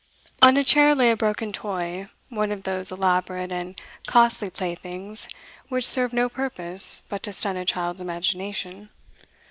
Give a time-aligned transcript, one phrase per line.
[0.41, 5.27] On a chair lay a broken toy, one of those elaborate and costly playthings
[5.69, 8.89] which serve no purpose but to stunt a child's imagination.